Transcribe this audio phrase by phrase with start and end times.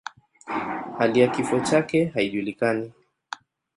[0.97, 2.91] Hali ya kifo chake haijulikani.